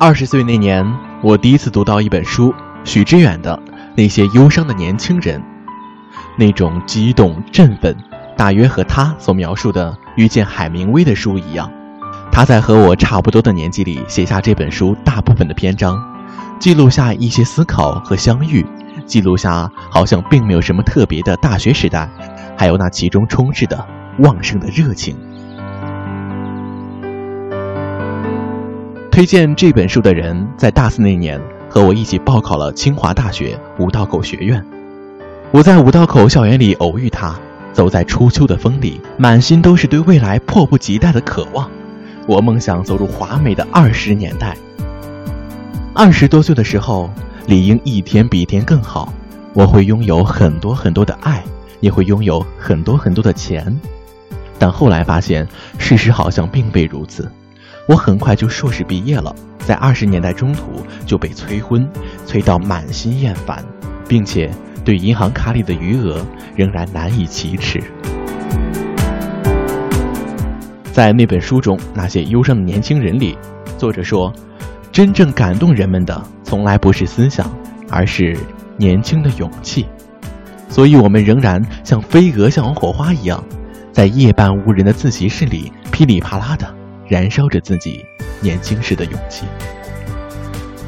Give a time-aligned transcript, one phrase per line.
[0.00, 0.86] 二十岁那年，
[1.22, 2.54] 我第一次读到一本书，
[2.84, 3.60] 许知远的
[3.96, 5.40] 《那些忧伤的年轻人》，
[6.36, 7.96] 那种激动振奋，
[8.36, 11.68] 大约和他所描述的遇见海明威的书一样。
[12.30, 16.00] 他在和我差不多的年纪里写下这本书大部分的篇章，
[16.60, 18.64] 记录下一些思考和相遇，
[19.04, 22.08] 记录下好像并没有什么特别的大学时代，
[22.56, 23.84] 还有那其中充斥的
[24.20, 25.16] 旺盛的热情。
[29.18, 34.64] 推荐这本书的人在大四那年和我一起报考了清华大学五道口学院。
[35.50, 37.36] 我在五道口校园里偶遇他，
[37.72, 41.68] 走在初秋的风里，满心都是对未来迫不及待的渴望。
[42.28, 44.56] 我梦想走入华美的二十年代。
[45.92, 47.10] 二十多岁的时候，
[47.48, 49.12] 理应一天比一天更好。
[49.52, 51.42] 我会拥有很多很多的爱，
[51.80, 53.76] 也会拥有很多很多的钱。
[54.60, 55.44] 但后来发现，
[55.76, 57.28] 事实好像并非如此。
[57.88, 61.88] 我很快就硕士毕业了，在二十年代中途就被催婚，
[62.26, 63.64] 催到满心厌烦，
[64.06, 64.50] 并且
[64.84, 66.20] 对银行卡里的余额
[66.54, 67.82] 仍然难以启齿。
[70.92, 73.38] 在那本书中，那些忧伤的年轻人里，
[73.78, 74.30] 作者说，
[74.92, 77.50] 真正感动人们的从来不是思想，
[77.88, 78.36] 而是
[78.76, 79.86] 年轻的勇气。
[80.68, 83.42] 所以，我们仍然像飞蛾向往火花一样，
[83.92, 86.77] 在夜半无人的自习室里噼里啪啦的。
[87.08, 88.04] 燃烧着自己
[88.40, 89.46] 年轻时的勇气。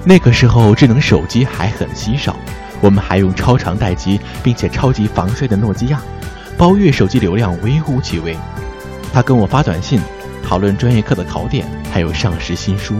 [0.05, 2.37] 那个时候，智能手机还很稀少，
[2.81, 6.01] 我们还用超长待机并且超级防摔的诺基亚，
[6.57, 8.37] 包月手机流量微乎其微。
[9.13, 10.01] 他跟我发短信，
[10.43, 12.95] 讨论专业课的考点，还有上市新书。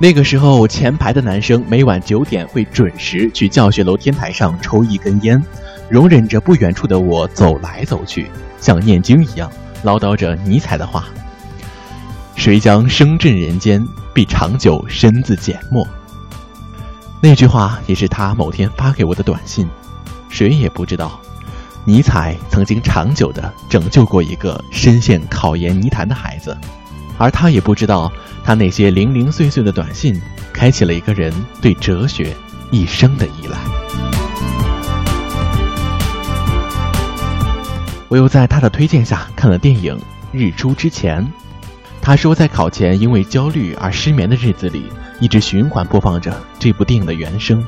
[0.00, 5.42] 那个时候，前排的男生每晚九点会准时去教学楼天台上抽一根烟，
[5.88, 9.50] 容忍着不远处的我走来走去，像念经一样。
[9.82, 11.04] 唠叨着尼采的话
[12.36, 15.86] ：“谁将声震人间，必长久身自缄默。”
[17.20, 19.68] 那句话也是他某天发给我的短信。
[20.28, 21.18] 谁也不知道，
[21.84, 26.56] 尼采曾经长久的拯救过一个深陷考研泥潭的孩子，
[27.16, 28.12] 而他也不知道，
[28.44, 30.20] 他那些零零碎碎的短信，
[30.52, 32.36] 开启了一个人对哲学
[32.70, 33.87] 一生的依赖。
[38.08, 39.96] 我又在他的推荐下看了电影
[40.32, 41.22] 《日出之前》。
[42.00, 44.84] 他说，在考前因为焦虑而失眠的日子里，
[45.20, 47.62] 一直循环播放着这部电影的原声。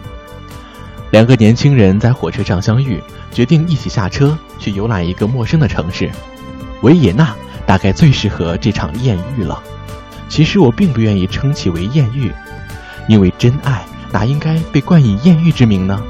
[1.11, 6.11] 两个年轻人在火车上相遇，决定一起下车去游览一个陌生的城市。
[6.83, 7.37] 维也纳
[7.67, 9.63] 大概最适合这场艳遇了。
[10.29, 12.33] 其实我并不愿意称其为艳遇，
[13.09, 16.03] 因为真爱哪应该被冠以艳遇之名呢？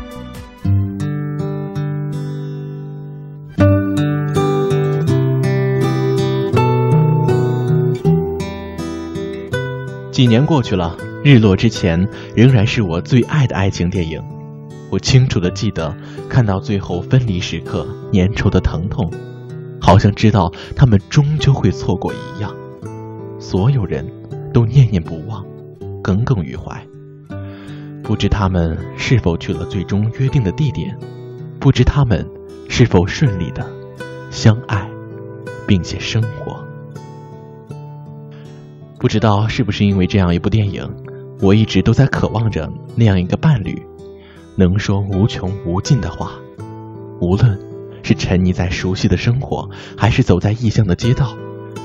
[10.20, 10.94] 几年过去了，
[11.24, 14.22] 日落之前仍然是我最爱的爱情电影。
[14.90, 15.96] 我清楚的记得，
[16.28, 19.10] 看到最后分离时刻，粘稠的疼痛，
[19.80, 22.54] 好像知道他们终究会错过一样。
[23.38, 24.06] 所有人
[24.52, 25.42] 都念念不忘，
[26.02, 26.86] 耿耿于怀。
[28.02, 30.94] 不知他们是否去了最终约定的地点，
[31.58, 32.28] 不知他们
[32.68, 33.66] 是否顺利的
[34.30, 34.86] 相爱，
[35.66, 36.59] 并且生活。
[39.00, 40.86] 不知道是不是因为这样一部电影，
[41.40, 43.82] 我一直都在渴望着那样一个伴侣，
[44.56, 46.32] 能说无穷无尽的话。
[47.18, 47.58] 无论
[48.02, 49.66] 是沉溺在熟悉的生活，
[49.96, 51.28] 还是走在异乡的街道；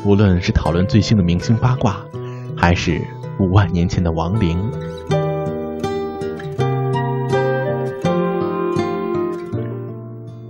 [0.04, 2.06] 无论是讨论最新的明星八卦，
[2.54, 3.02] 还是
[3.40, 4.62] 五万年前的亡灵。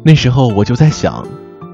[0.01, 1.23] 那时候我就在想，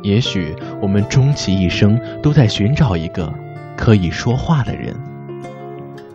[0.03, 3.33] 也许我们终其一生都在寻找一个。
[3.81, 4.95] 可以说话的人，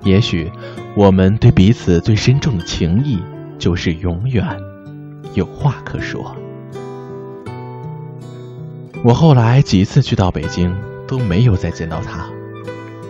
[0.04, 0.48] 也许
[0.94, 3.20] 我们对彼此最深重的情谊，
[3.58, 4.46] 就是永远
[5.34, 6.36] 有话可说。
[9.02, 10.72] 我后来几次去到北京，
[11.08, 12.24] 都没有再见到他。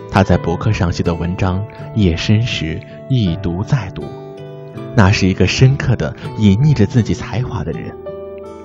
[0.09, 1.63] 他在博客上写的文章，
[1.93, 2.81] 夜深时
[3.11, 4.03] 一读再读。
[4.95, 7.95] 那是一个深刻的隐匿着自己才华的人，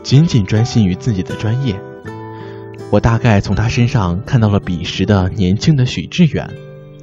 [0.03, 1.79] 仅仅专心于自己的专业。
[2.93, 6.47] 我大概从他身上看到了彼时的年轻的许志远，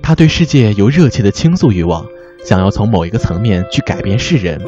[0.03, 2.05] 他对世界有热切的倾诉欲望，
[2.45, 4.61] 想要从某一个层面去改变世人。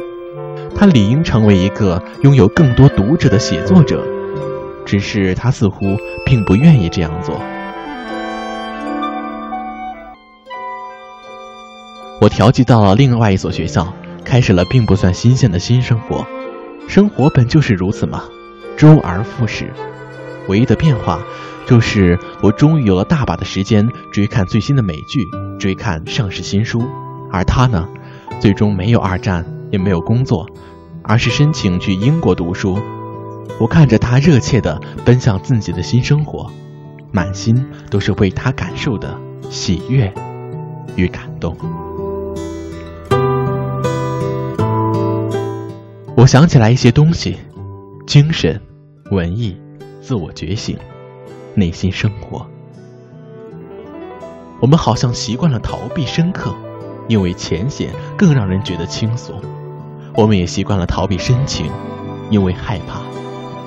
[0.74, 4.04] 他理应成为一个拥有更多读者的写作者，
[4.84, 5.96] 只是他似乎
[6.26, 7.40] 并不愿意这样做。
[12.20, 16.26] 我调剂到了另外一所学校，开始了并不算新鲜的新生活。
[16.88, 18.24] 生活本就是如此嘛，
[18.76, 19.72] 周而复始。
[20.48, 21.20] 唯一的变化，
[21.66, 25.28] 就是我终于有了大把的时间追看最新的美剧，
[25.58, 26.82] 追看上市新书，
[27.30, 27.88] 而他呢，
[28.40, 30.46] 最终没有二战，也没有工作，
[31.02, 32.78] 而是申请去英国读书。
[33.60, 36.50] 我看着他热切地奔向自己的新生活，
[37.12, 39.16] 满心都是为他感受的
[39.50, 40.12] 喜悦
[40.96, 41.56] 与感动。
[46.16, 47.36] 我想起来一些东西：
[48.06, 48.60] 精神、
[49.10, 49.56] 文艺、
[50.02, 50.76] 自我觉醒、
[51.54, 52.44] 内心生活。
[54.60, 56.52] 我们好像习惯了逃避深刻，
[57.06, 59.36] 因为浅显更让人觉得轻松；
[60.16, 61.70] 我们也习惯了逃避深情，
[62.30, 63.00] 因为害怕。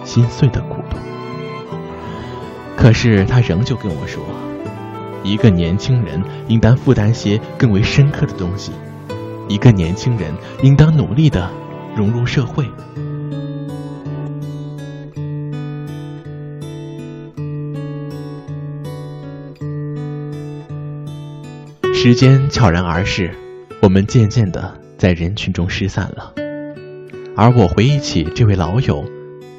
[0.03, 0.99] 心碎的苦痛。
[2.75, 4.21] 可是他仍旧跟我说
[5.23, 8.73] ：“一个年轻人应当负担些更为深刻的东西，
[9.47, 10.31] 一个年轻人
[10.61, 11.49] 应当努力的
[11.95, 12.69] 融入社会。”
[22.07, 23.31] 时间悄然而逝，
[23.81, 26.31] 我们渐渐的在人群中失散了，
[27.35, 29.03] 而我回忆起这位老友。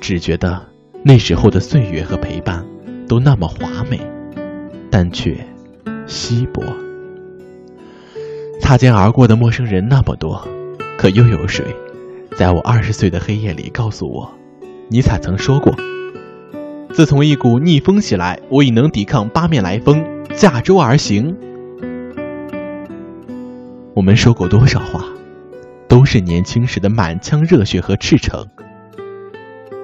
[0.01, 0.65] 只觉得
[1.03, 2.65] 那时候的岁月和陪伴
[3.09, 4.01] 都那么华美，
[4.93, 5.45] 但却
[6.07, 6.63] 稀薄。
[8.61, 10.47] 擦肩而过的陌生人那么多，
[10.97, 11.65] 可又有谁，
[12.37, 14.33] 在我二十岁的黑夜里告诉我，
[14.89, 15.75] 尼采曾说过
[16.95, 20.01] ：“自从一股逆风袭来，我已能抵抗八面来风，
[20.37, 21.37] 驾舟而行。”
[23.97, 25.03] 我们说过多少话，
[25.89, 28.47] 都是年轻时的满腔热血和赤诚。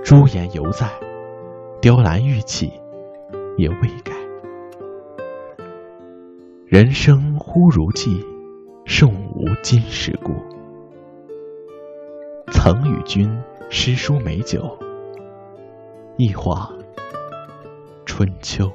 [0.05, 0.87] 朱颜犹在，
[1.81, 2.71] 雕栏玉砌
[3.57, 4.13] 也未改。
[6.67, 8.23] 人生忽如寄，
[8.85, 10.35] 胜无今时故。
[12.53, 13.35] 曾与君
[13.71, 14.79] 诗书美酒，
[16.19, 16.71] 一话
[18.05, 18.71] 春秋。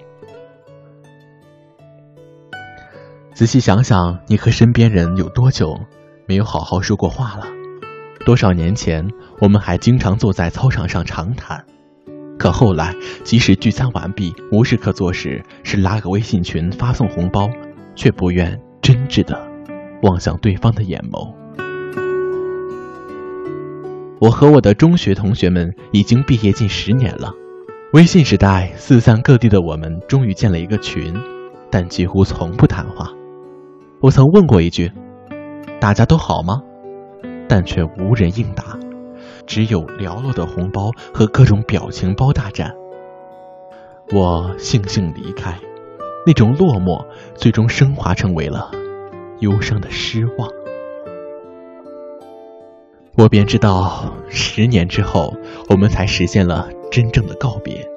[3.37, 5.79] 仔细想想，你和身边人有多久
[6.25, 7.45] 没有好好说过话了？
[8.25, 9.07] 多少年前，
[9.39, 11.63] 我们还经常坐在操场上长谈，
[12.39, 17.47] 可后来，即使聚餐完毕，无事可做时，是拉个微信群发送红包，
[17.95, 19.39] 却不愿真挚的
[20.01, 21.31] 望向对方的眼眸。
[24.19, 27.31] 我和我的中学同学们已经毕业近十年了，
[27.93, 31.13] 微信时代四散各地的我们，终于建了一个群，
[31.69, 33.07] 但几乎从不谈话。
[33.99, 34.91] 我曾问过一句
[35.81, 36.61] ：“大家都好吗？”
[37.49, 38.77] 但却无人应答，
[39.45, 42.75] 只有寥落的红包和各种表情包大战。
[44.11, 45.57] 我悻悻离开，
[46.25, 47.05] 那种落寞
[47.35, 48.69] 最终升华成为了
[49.39, 50.49] 忧伤的失望。
[53.15, 55.33] 我便知道，十年之后，
[55.69, 57.89] 我们才实现了真正的告别。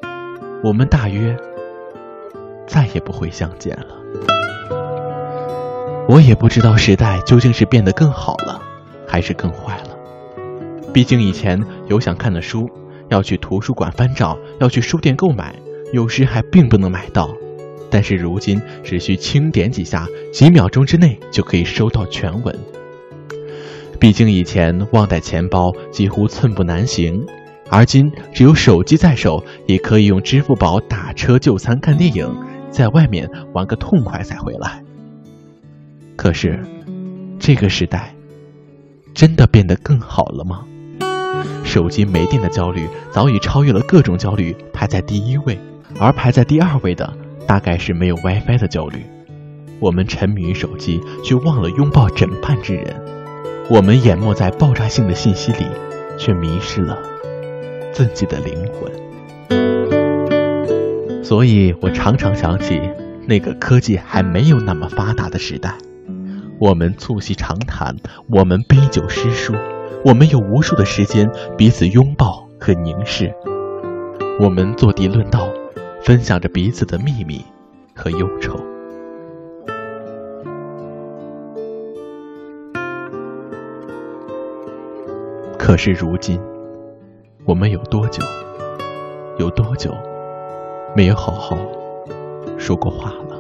[0.65, 1.37] 我们大约
[2.67, 4.30] 再也不会相见了。
[6.11, 8.61] 我也不知道时代究竟是变得更好了。
[9.07, 9.97] 还是更坏了。
[10.93, 12.69] 毕竟以前有想看的书，
[13.09, 15.55] 要去图书馆翻找，要去书店购买，
[15.93, 17.33] 有时还并不能买到。
[17.91, 22.59] 但是如今只需轻点几下，几秒钟之内就可以收到全文。
[24.01, 27.25] 毕竟以前忘带钱包几乎寸步难行，
[27.69, 32.29] 而今只有手机在手，也可以用支付宝打车、就餐、看电影，
[32.69, 34.80] 在外面玩个痛快再回来。
[36.21, 36.61] 可是，
[37.39, 38.15] 这个时代。
[39.15, 40.67] 真的变得更好了吗？
[41.65, 45.59] 手机没电的焦虑早已超越了各种焦虑，排在第一位。
[45.99, 47.11] 而排在第二位的，
[47.47, 48.99] 大概是没有 WiFi 的焦虑。
[49.79, 52.85] 我们沉迷于手机，却忘了拥抱枕畔之人；
[53.71, 55.65] 我们淹没在爆炸性的信息里，
[56.19, 56.99] 却迷失了
[57.95, 58.93] 自己的灵魂。
[61.25, 62.79] 所以我常常想起
[63.27, 65.75] 那个科技还没有那么发达的时代。
[66.61, 67.97] 我们促膝长谈，
[68.29, 69.55] 我们杯酒诗书，
[70.05, 73.35] 我们有无数的时间彼此拥抱和凝视，
[74.39, 75.49] 我们坐地论道，
[76.03, 77.43] 分享着彼此的秘密
[77.95, 78.55] 和忧愁。
[85.59, 86.39] 可是如今，
[87.47, 88.23] 我们有多久，
[89.39, 89.95] 有多久，
[90.95, 91.57] 没有好好
[92.59, 93.40] 说过话了？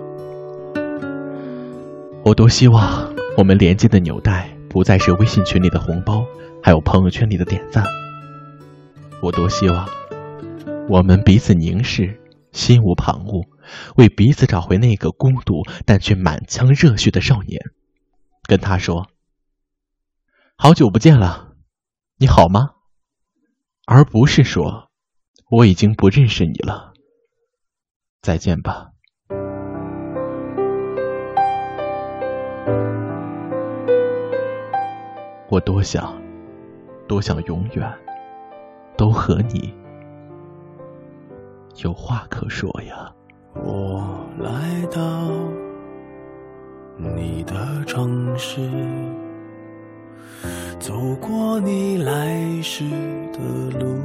[2.22, 6.24] 我多希望我们连接的纽带不再是微信群里的红包，
[6.62, 7.84] 还有朋友圈里的点赞。
[9.22, 9.88] 我多希望
[10.88, 12.20] 我们彼此凝视，
[12.52, 13.48] 心无旁骛，
[13.96, 17.60] 为彼此找回那个孤独但却满腔热血的少年，
[18.42, 19.08] 跟他说
[20.56, 21.54] ：“好久不见了，
[22.18, 22.72] 你好吗？”
[23.86, 24.90] 而不是说
[25.50, 26.92] ：“我已经不认识你了，
[28.20, 28.90] 再见吧。”
[35.50, 36.14] 我多想，
[37.08, 37.92] 多想永远
[38.96, 39.74] 都和你
[41.82, 43.12] 有话可说呀。
[43.56, 45.28] 我来到
[46.96, 48.60] 你的城市，
[50.78, 52.84] 走过你来时
[53.32, 53.40] 的
[53.80, 53.98] 路，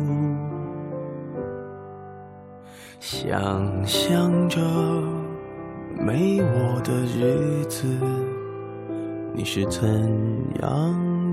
[2.99, 4.59] 想象着
[5.95, 7.85] 没我的日子，
[9.31, 9.87] 你是怎
[10.63, 11.14] 样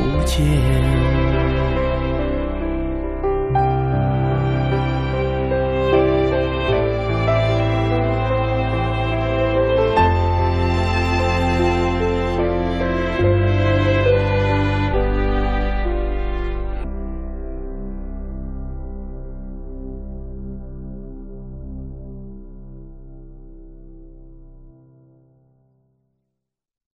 [0.00, 1.29] 不见。